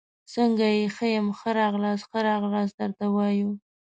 څنګه 0.33 0.65
يي، 0.75 0.83
ښه 0.95 1.07
يم، 1.15 1.27
ښه 1.39 1.49
راغلاست، 1.59 2.03
ښه 2.09 2.19
راغلاست 2.29 2.73
درته 2.79 3.05
وایو 3.15 3.51